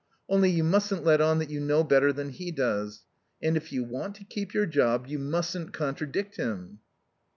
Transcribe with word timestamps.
Only 0.27 0.49
you 0.49 0.63
mustn't 0.63 1.03
let 1.03 1.21
on 1.21 1.37
that 1.37 1.51
you 1.51 1.59
know 1.59 1.83
better 1.83 2.11
than 2.11 2.29
he 2.29 2.49
does. 2.49 3.03
And 3.39 3.55
if 3.55 3.71
you 3.71 3.83
want 3.83 4.15
to 4.15 4.23
keep 4.23 4.51
your 4.51 4.65
job, 4.65 5.05
you 5.05 5.19
mustn't 5.19 5.73
contradict 5.73 6.37
him." 6.37 6.79